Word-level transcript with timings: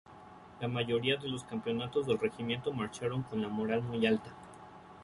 La 0.59 0.67
mayoría 0.67 1.15
de 1.17 1.27
los 1.27 1.43
componentes 1.43 2.07
del 2.07 2.17
regimiento 2.17 2.73
marcharon 2.73 3.21
con 3.21 3.39
la 3.39 3.49
moral 3.49 3.83
muy 3.83 4.03
alta. 4.07 4.31